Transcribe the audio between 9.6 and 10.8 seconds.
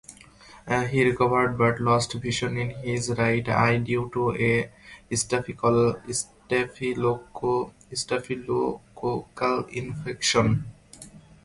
infection.